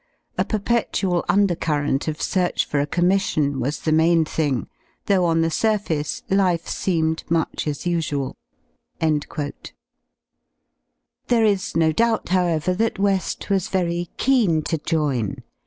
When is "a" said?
0.35-0.43, 2.79-2.87